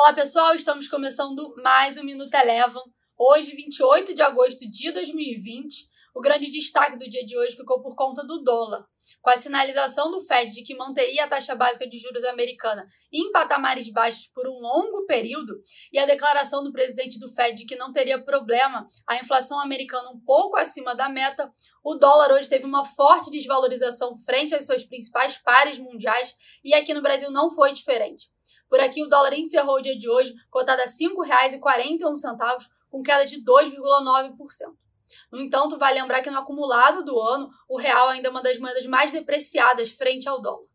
[0.00, 2.84] Olá pessoal, estamos começando mais um Minuto Elevam.
[3.18, 7.96] Hoje, 28 de agosto de 2020, o grande destaque do dia de hoje ficou por
[7.96, 8.86] conta do dólar,
[9.20, 13.32] com a sinalização do Fed de que manteria a taxa básica de juros americana em
[13.32, 15.60] patamares baixos por um longo período
[15.92, 20.10] e a declaração do presidente do Fed de que não teria problema a inflação americana
[20.10, 21.50] um pouco acima da meta,
[21.82, 26.94] o dólar hoje teve uma forte desvalorização frente aos seus principais pares mundiais e aqui
[26.94, 28.28] no Brasil não foi diferente.
[28.68, 33.24] Por aqui, o dólar encerrou o dia de hoje cotado a R$ 5,41, com queda
[33.24, 34.34] de 2,9%.
[35.32, 38.58] No entanto, vale lembrar que no acumulado do ano, o real ainda é uma das
[38.58, 40.66] moedas mais depreciadas frente ao dólar.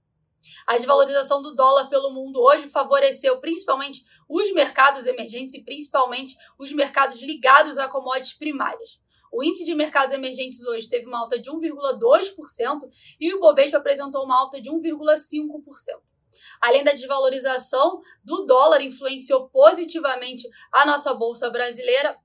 [0.67, 6.71] A desvalorização do dólar pelo mundo hoje favoreceu principalmente os mercados emergentes e principalmente os
[6.71, 8.99] mercados ligados a commodities primárias.
[9.31, 14.23] O índice de mercados emergentes hoje teve uma alta de 1,2% e o Bovespa apresentou
[14.25, 16.12] uma alta de 1,5%.
[16.61, 22.17] Além da desvalorização do dólar, influenciou positivamente a nossa bolsa brasileira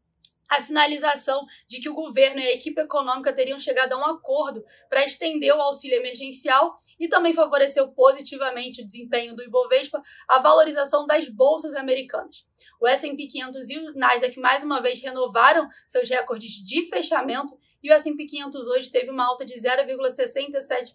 [0.49, 4.65] a sinalização de que o governo e a equipe econômica teriam chegado a um acordo
[4.89, 11.07] para estender o auxílio emergencial e também favoreceu positivamente o desempenho do Ibovespa, a valorização
[11.07, 12.47] das bolsas americanas.
[12.81, 17.91] O S&P 500 e o Nasdaq mais uma vez renovaram seus recordes de fechamento e
[17.91, 20.95] o S&P 500 hoje teve uma alta de 0,67%.